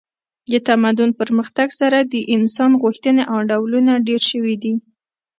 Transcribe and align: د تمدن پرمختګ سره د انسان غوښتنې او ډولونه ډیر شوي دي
د 0.51 0.53
تمدن 0.67 1.09
پرمختګ 1.19 1.67
سره 1.79 1.97
د 2.01 2.15
انسان 2.35 2.71
غوښتنې 2.81 3.23
او 3.31 3.37
ډولونه 3.49 3.91
ډیر 4.07 4.21
شوي 4.31 4.55
دي 4.63 4.73